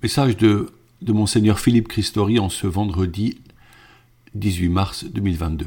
[0.00, 0.70] Message de,
[1.02, 3.40] de Monseigneur Philippe Christori en ce vendredi
[4.36, 5.66] 18 mars 2022.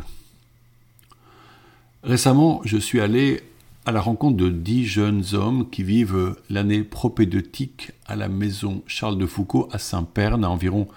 [2.04, 3.42] Récemment, je suis allé
[3.86, 9.18] à la rencontre de dix jeunes hommes qui vivent l'année propédeutique à la maison Charles
[9.18, 10.88] de Foucault à Saint-Pern, à environ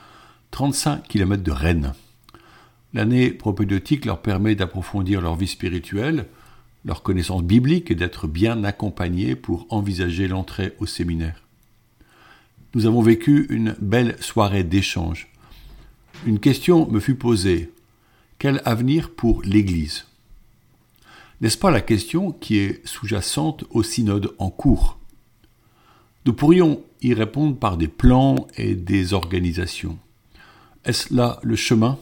[0.52, 1.92] 35 km de Rennes.
[2.92, 6.26] L'année propédeutique leur permet d'approfondir leur vie spirituelle,
[6.84, 11.43] leur connaissance biblique et d'être bien accompagnés pour envisager l'entrée au séminaire
[12.74, 15.28] nous avons vécu une belle soirée d'échange.
[16.26, 17.72] Une question me fut posée.
[18.38, 20.06] Quel avenir pour l'Église?
[21.40, 24.98] N'est-ce pas la question qui est sous-jacente au synode en cours?
[26.26, 29.98] Nous pourrions y répondre par des plans et des organisations.
[30.84, 31.98] Est-ce là le chemin?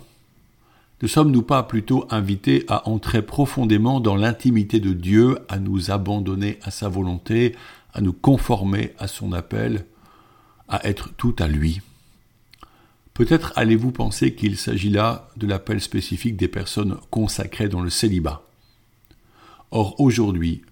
[1.03, 6.59] Ne sommes-nous pas plutôt invités à entrer profondément dans l'intimité de Dieu, à nous abandonner
[6.63, 7.57] à sa volonté,
[7.93, 9.85] à nous conformer à son appel?
[10.73, 11.81] À être tout à lui.
[13.15, 18.43] Peut-être allez-vous penser qu'il s'agit là de l'appel spécifique des personnes consacrées dans le célibat.
[19.71, 20.63] Or aujourd'hui,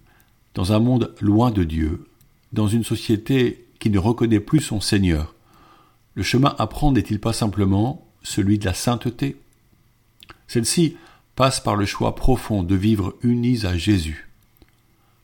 [0.55, 2.07] dans un monde loin de Dieu,
[2.51, 5.35] dans une société qui ne reconnaît plus son Seigneur,
[6.15, 9.37] le chemin à prendre n'est-il pas simplement celui de la sainteté?
[10.47, 10.97] Celle-ci
[11.35, 14.29] passe par le choix profond de vivre unis à Jésus.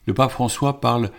[0.06, 1.10] Le pape François parle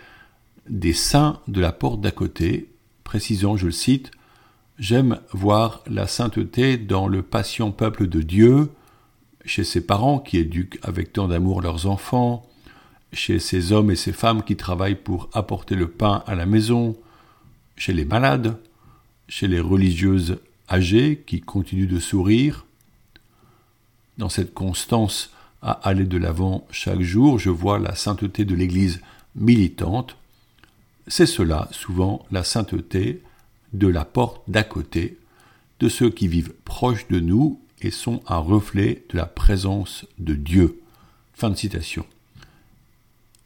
[0.68, 2.70] des saints de la porte d'à côté
[3.10, 4.12] précisant, je le cite,
[4.78, 8.70] J'aime voir la sainteté dans le patient peuple de Dieu,
[9.44, 12.48] chez ses parents qui éduquent avec tant d'amour leurs enfants,
[13.12, 16.96] chez ces hommes et ces femmes qui travaillent pour apporter le pain à la maison,
[17.74, 18.56] chez les malades,
[19.26, 20.38] chez les religieuses
[20.70, 22.64] âgées qui continuent de sourire.
[24.18, 29.00] Dans cette constance à aller de l'avant chaque jour, je vois la sainteté de l'Église
[29.34, 30.16] militante,
[31.06, 33.22] c'est cela, souvent, la sainteté
[33.72, 35.18] de la porte d'à côté,
[35.80, 40.34] de ceux qui vivent proches de nous et sont un reflet de la présence de
[40.34, 40.80] Dieu.
[41.32, 42.04] Fin de citation.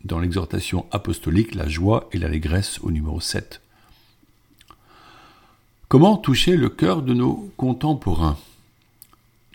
[0.04, 3.60] Dans l'exhortation apostolique, la joie et l'allégresse au numéro 7.
[5.88, 8.38] Comment toucher le cœur de nos contemporains?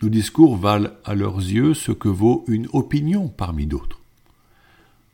[0.02, 3.99] Nos discours valent à leurs yeux ce que vaut une opinion parmi d'autres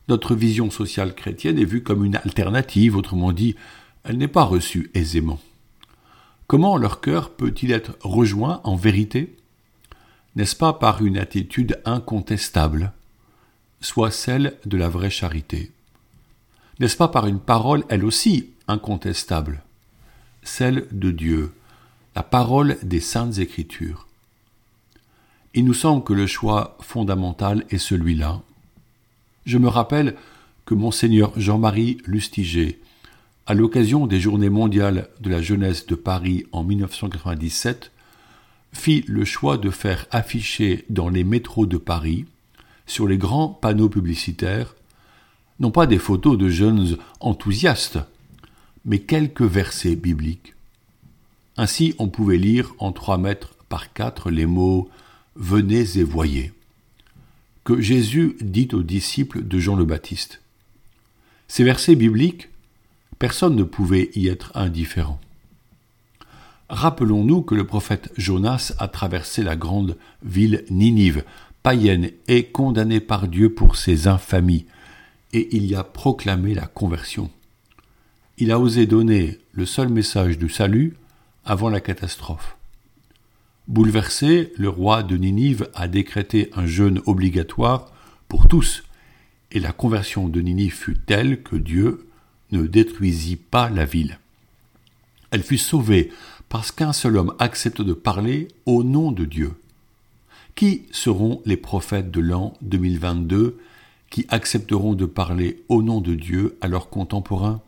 [0.07, 3.55] notre vision sociale chrétienne est vue comme une alternative, autrement dit,
[4.03, 5.39] elle n'est pas reçue aisément.
[6.47, 9.35] Comment leur cœur peut-il être rejoint en vérité?
[10.35, 12.93] N'est-ce pas par une attitude incontestable,
[13.81, 15.71] soit celle de la vraie charité?
[16.79, 19.63] N'est-ce pas par une parole, elle aussi, incontestable,
[20.43, 21.53] celle de Dieu,
[22.15, 24.07] la parole des saintes écritures?
[25.53, 28.41] Il nous semble que le choix fondamental est celui-là,
[29.47, 30.15] je me rappelle
[30.65, 32.79] que monseigneur Jean-Marie Lustiger,
[33.45, 37.91] à l'occasion des Journées mondiales de la jeunesse de Paris en 1997,
[38.73, 42.25] fit le choix de faire afficher dans les métros de Paris,
[42.85, 44.75] sur les grands panneaux publicitaires,
[45.61, 47.99] non pas des photos de jeunes enthousiastes,
[48.83, 50.55] mais quelques versets bibliques.
[51.55, 54.89] Ainsi on pouvait lire en trois mètres par quatre les mots
[55.37, 56.51] Venez et voyez
[57.67, 60.39] que Jésus dit aux disciples de Jean le Baptiste.
[61.49, 62.47] Ces versets bibliques,
[63.19, 65.19] personne ne pouvait y être indifférent.
[66.69, 71.25] Rappelons-nous que le prophète Jonas a traversé la grande ville Ninive,
[71.61, 74.65] païenne et condamnée par Dieu pour ses infamies,
[75.33, 77.29] et il y a proclamé la conversion.
[78.37, 80.95] Il a osé donner le seul message du salut
[81.43, 82.56] avant la catastrophe.
[83.67, 87.91] Bouleversé, le roi de Ninive a décrété un jeûne obligatoire
[88.29, 88.85] pour tous,
[89.51, 92.07] et la conversion de Ninive fut telle que Dieu
[92.51, 94.19] ne détruisit pas la ville.
[95.31, 96.11] Elle fut sauvée
[96.47, 99.51] parce qu'un seul homme accepte de parler au nom de Dieu.
[100.55, 103.59] Qui seront les prophètes de l'an 2022
[104.09, 107.61] qui accepteront de parler au nom de Dieu à leurs contemporains?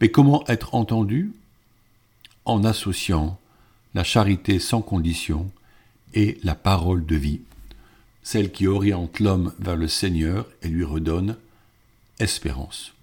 [0.00, 1.32] Mais comment être entendus
[2.44, 3.36] En associant
[3.94, 5.50] la charité sans condition
[6.14, 7.40] et la parole de vie,
[8.22, 11.36] celle qui oriente l'homme vers le Seigneur et lui redonne
[12.18, 12.94] espérance.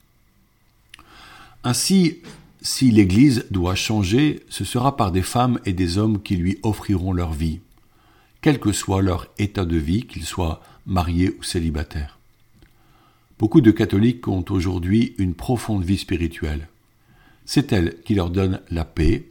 [1.63, 2.19] Ainsi,
[2.62, 7.13] si l'Église doit changer, ce sera par des femmes et des hommes qui lui offriront
[7.13, 7.59] leur vie,
[8.41, 12.18] quel que soit leur état de vie, qu'ils soient mariés ou célibataires.
[13.38, 16.68] Beaucoup de catholiques ont aujourd'hui une profonde vie spirituelle.
[17.45, 19.25] C'est elle qui leur donne la paix,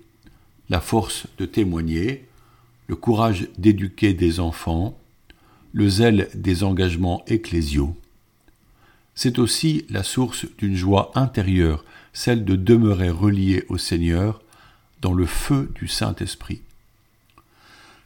[0.70, 2.26] la force de témoigner,
[2.86, 4.98] le courage d'éduquer des enfants,
[5.72, 7.96] le zèle des engagements ecclésiaux.
[9.14, 14.40] C'est aussi la source d'une joie intérieure, celle de demeurer relié au Seigneur,
[15.00, 16.60] dans le feu du Saint-Esprit.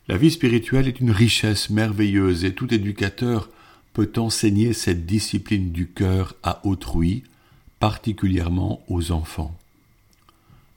[0.08, 3.48] La vie spirituelle est une richesse merveilleuse et tout éducateur
[3.92, 7.24] peut enseigner cette discipline du cœur à autrui,
[7.78, 9.56] particulièrement aux enfants.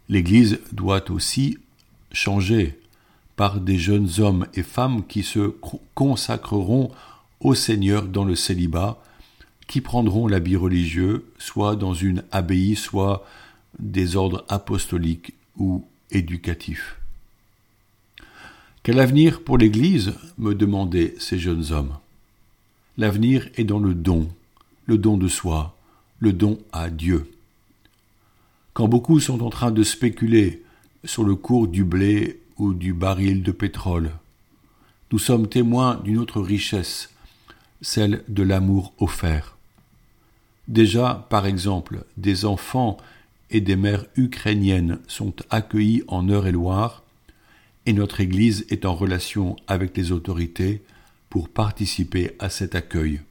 [0.09, 1.57] L'Église doit aussi
[2.15, 2.79] changer
[3.35, 5.53] par des jeunes hommes et femmes qui se
[5.93, 6.91] consacreront
[7.41, 9.01] au Seigneur dans le célibat,
[9.67, 13.25] qui prendront l'habit religieux, soit dans une abbaye, soit
[13.77, 16.97] des ordres apostoliques ou éducatifs.
[18.83, 20.13] Quel avenir pour l'Église?
[20.37, 21.97] me demandaient ces jeunes hommes.
[22.97, 24.29] L'avenir est dans le don,
[24.85, 25.75] le don de soi,
[26.19, 27.29] le don à Dieu.
[28.73, 30.64] Quand beaucoup sont en train de spéculer
[31.05, 34.11] sur le cours du blé ou du baril de pétrole,
[35.11, 37.11] nous sommes témoins d'une autre richesse,
[37.81, 39.55] celle de l'amour offert.
[40.67, 42.97] Déjà, par exemple, des enfants
[43.51, 47.03] et des mères ukrainiennes sont accueillis en Eure-et-Loire,
[47.85, 50.81] et notre Église est en relation avec les autorités
[51.29, 53.21] pour participer à cet accueil.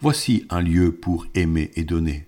[0.00, 2.24] Voici un lieu pour aimer et donner.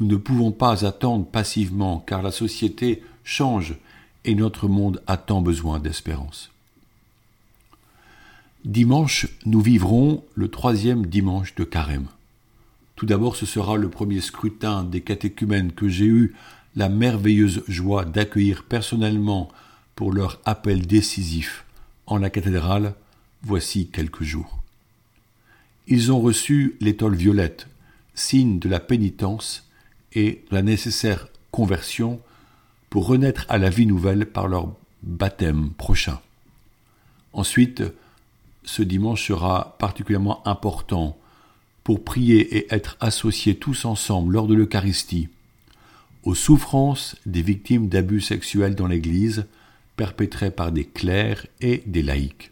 [0.00, 3.74] Nous ne pouvons pas attendre passivement car la société change
[4.24, 6.50] et notre monde a tant besoin d'espérance.
[8.64, 12.08] Dimanche, nous vivrons le troisième dimanche de carême.
[12.96, 16.34] Tout d'abord, ce sera le premier scrutin des catéchumènes que j'ai eu
[16.76, 19.48] la merveilleuse joie d'accueillir personnellement
[19.94, 21.64] pour leur appel décisif
[22.06, 22.94] en la cathédrale
[23.42, 24.60] voici quelques jours.
[25.86, 27.66] Ils ont reçu l'étole violette,
[28.14, 29.68] signe de la pénitence
[30.12, 32.20] et la nécessaire conversion
[32.90, 34.72] pour renaître à la vie nouvelle par leur
[35.02, 36.20] baptême prochain.
[37.32, 37.82] Ensuite,
[38.64, 41.16] ce dimanche sera particulièrement important
[41.84, 45.28] pour prier et être associés tous ensemble lors de l'Eucharistie
[46.22, 49.46] aux souffrances des victimes d'abus sexuels dans l'Église
[49.96, 52.50] perpétrés par des clercs et des laïcs.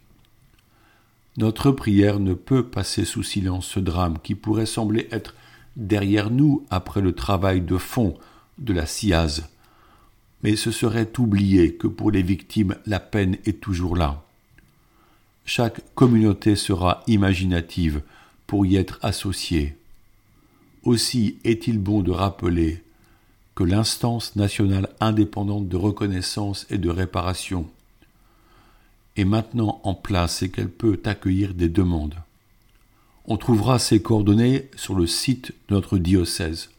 [1.37, 5.35] Notre prière ne peut passer sous silence ce drame qui pourrait sembler être
[5.76, 8.14] derrière nous après le travail de fond
[8.58, 9.49] de la SIAZ.
[10.43, 14.25] Mais ce serait oublier que pour les victimes la peine est toujours là.
[15.44, 18.02] Chaque communauté sera imaginative
[18.46, 19.76] pour y être associée.
[20.85, 22.82] Aussi est-il bon de rappeler
[23.55, 27.69] que l'instance nationale indépendante de reconnaissance et de réparation
[29.17, 32.14] est maintenant en place et qu'elle peut accueillir des demandes.
[33.25, 36.70] On trouvera ces coordonnées sur le site de notre diocèse.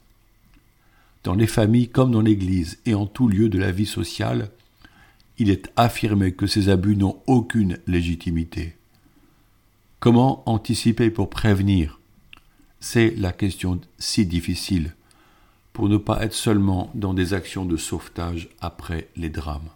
[1.23, 4.49] Dans les familles comme dans l'Église et en tout lieu de la vie sociale,
[5.37, 8.75] il est affirmé que ces abus n'ont aucune légitimité.
[9.99, 11.99] Comment anticiper pour prévenir?
[12.79, 14.93] C'est la question si difficile
[15.73, 19.69] pour ne pas être seulement dans des actions de sauvetage après les drames.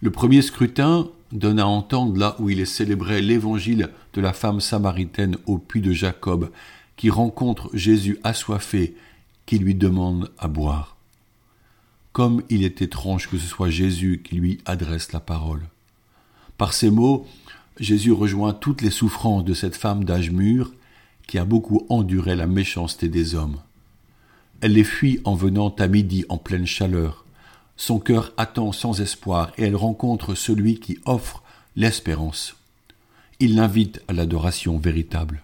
[0.00, 4.60] Le premier scrutin donne à entendre là où il est célébré l'évangile de la femme
[4.60, 6.50] samaritaine au puits de Jacob,
[6.96, 8.94] qui rencontre Jésus assoiffé,
[9.46, 10.96] qui lui demande à boire.
[12.12, 15.62] Comme il est étrange que ce soit Jésus qui lui adresse la parole.
[16.58, 17.26] Par ces mots,
[17.80, 20.72] Jésus rejoint toutes les souffrances de cette femme d'âge mûr
[21.26, 23.58] qui a beaucoup enduré la méchanceté des hommes.
[24.60, 27.24] Elle les fuit en venant à midi en pleine chaleur.
[27.76, 31.42] Son cœur attend sans espoir et elle rencontre celui qui offre
[31.74, 32.56] l'espérance.
[33.40, 35.42] Il l'invite à l'adoration véritable.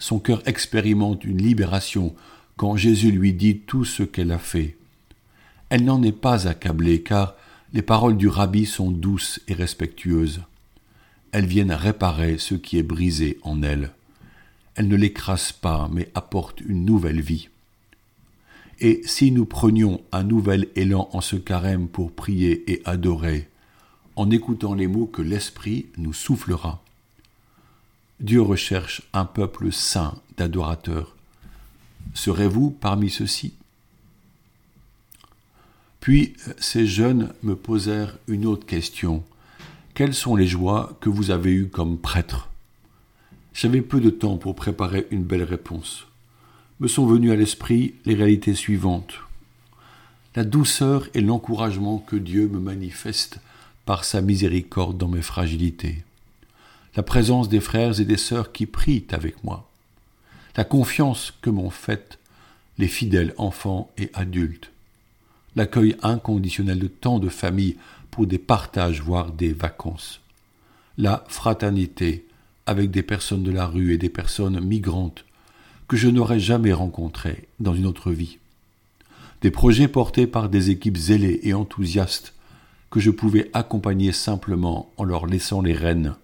[0.00, 2.14] Son cœur expérimente une libération
[2.60, 4.76] quand Jésus lui dit tout ce qu'elle a fait.
[5.70, 7.34] Elle n'en est pas accablée car
[7.72, 10.42] les paroles du rabbi sont douces et respectueuses.
[11.32, 13.92] Elles viennent réparer ce qui est brisé en elle.
[14.74, 17.48] Elles ne l'écrasent pas mais apportent une nouvelle vie.
[18.78, 23.48] Et si nous prenions un nouvel élan en ce carême pour prier et adorer,
[24.16, 26.82] en écoutant les mots que l'Esprit nous soufflera,
[28.20, 31.16] Dieu recherche un peuple saint d'adorateurs.
[32.14, 33.54] Serez-vous parmi ceux-ci?
[36.00, 39.22] Puis ces jeunes me posèrent une autre question.
[39.94, 42.48] Quelles sont les joies que vous avez eues comme prêtre?
[43.52, 46.06] J'avais peu de temps pour préparer une belle réponse
[46.80, 49.14] me sont venues à l'esprit les réalités suivantes.
[50.34, 53.38] La douceur et l'encouragement que Dieu me manifeste
[53.84, 56.02] par sa miséricorde dans mes fragilités.
[56.96, 59.69] La présence des frères et des sœurs qui prient avec moi.
[60.56, 62.18] La confiance que m'ont faite
[62.78, 64.72] les fidèles enfants et adultes.
[65.56, 67.76] L'accueil inconditionnel de tant de familles
[68.10, 70.20] pour des partages, voire des vacances.
[70.96, 72.26] La fraternité
[72.66, 75.24] avec des personnes de la rue et des personnes migrantes
[75.88, 78.38] que je n'aurais jamais rencontré dans une autre vie.
[79.42, 82.34] des projets portés par des équipes zélées et enthousiastes
[82.90, 86.14] que je pouvais accompagner simplement en leur laissant les rênes.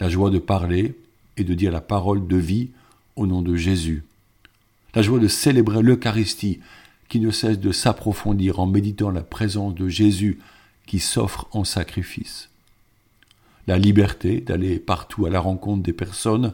[0.00, 0.96] La joie de parler
[1.36, 2.70] et de dire la parole de vie
[3.16, 4.04] au nom de Jésus.
[4.94, 6.60] La joie de célébrer l'Eucharistie
[7.08, 10.38] qui ne cesse de s'approfondir en méditant la présence de Jésus
[10.86, 12.48] qui s'offre en sacrifice.
[13.66, 16.52] La liberté d'aller partout à la rencontre des personnes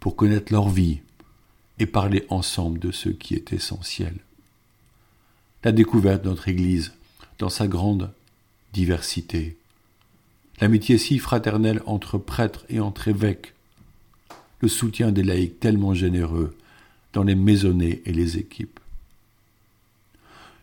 [0.00, 1.00] pour connaître leur vie
[1.78, 4.14] et parler ensemble de ce qui est essentiel.
[5.64, 6.92] La découverte de notre Église
[7.38, 8.10] dans sa grande
[8.72, 9.56] diversité.
[10.60, 13.54] L'amitié si fraternelle entre prêtres et entre évêques.
[14.60, 16.56] Le soutien des laïcs tellement généreux
[17.12, 18.80] dans les maisonnées et les équipes.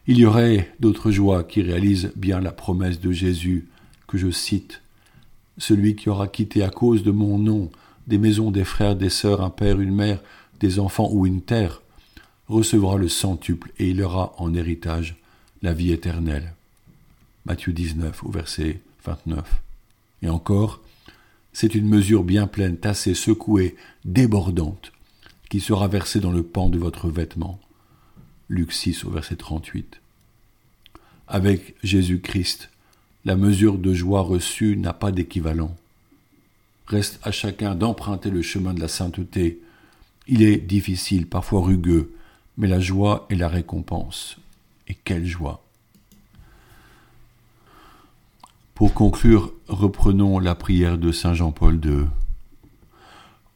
[0.07, 3.67] Il y aurait d'autres joies qui réalisent bien la promesse de Jésus
[4.07, 4.81] que je cite.
[5.57, 7.71] Celui qui aura quitté à cause de mon nom
[8.07, 10.21] des maisons des frères, des sœurs, un père, une mère,
[10.59, 11.81] des enfants ou une terre,
[12.47, 15.15] recevra le centuple et il aura en héritage
[15.61, 16.53] la vie éternelle.
[17.45, 19.61] Matthieu 19 au verset 29.
[20.21, 20.81] Et encore,
[21.55, 24.91] c'est une mesure bien pleine, tassée, secouée, débordante,
[25.49, 27.61] qui sera versée dans le pan de votre vêtement.
[28.49, 30.01] Luc 6 au verset 38.
[31.29, 32.69] Avec Jésus-Christ,
[33.23, 35.73] la mesure de joie reçue n'a pas d'équivalent.
[36.87, 39.61] Reste à chacun d'emprunter le chemin de la sainteté.
[40.27, 42.11] Il est difficile, parfois rugueux,
[42.57, 44.35] mais la joie est la récompense.
[44.89, 45.64] Et quelle joie
[48.75, 52.07] Pour conclure, reprenons la prière de Saint Jean-Paul II.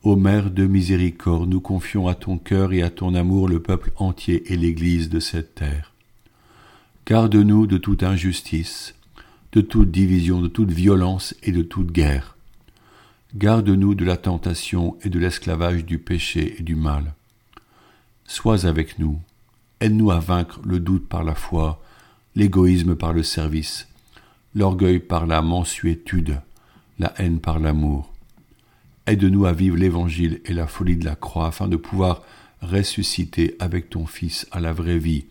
[0.02, 3.92] Ô Mère de miséricorde, nous confions à ton cœur et à ton amour le peuple
[3.98, 5.92] entier et l'Église de cette terre.
[7.06, 8.96] Garde-nous de toute injustice,
[9.52, 12.38] de toute division, de toute violence et de toute guerre.
[13.36, 17.14] Garde-nous de la tentation et de l'esclavage du péché et du mal.
[18.24, 19.20] Sois avec nous,
[19.82, 21.84] aide-nous à vaincre le doute par la foi,
[22.36, 23.90] l'égoïsme par le service,
[24.56, 26.42] l'orgueil par la mansuétude,
[26.98, 28.12] la haine par l'amour.
[29.06, 32.24] Aide-nous à vivre l'Évangile et la folie de la croix afin de pouvoir
[32.62, 35.26] ressusciter avec ton Fils à la vraie vie,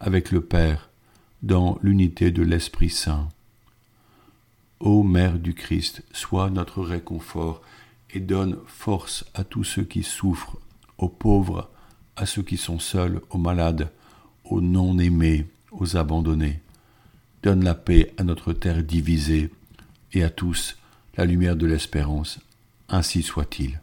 [0.00, 0.90] avec le Père,
[1.42, 3.28] dans l'unité de l'Esprit Saint.
[4.80, 7.62] Ô Mère du Christ, sois notre réconfort
[8.10, 10.58] et donne force à tous ceux qui souffrent,
[10.98, 11.70] aux pauvres,
[12.16, 13.90] à ceux qui sont seuls, aux malades,
[14.44, 16.60] aux non-aimés, aux abandonnés.
[17.44, 19.50] Donne la paix à notre terre divisée
[20.14, 20.78] et à tous
[21.18, 22.40] la lumière de l'espérance
[22.88, 23.82] ainsi soit-il.